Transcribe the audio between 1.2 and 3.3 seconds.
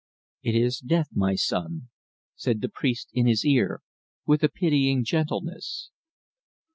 son," said the priest in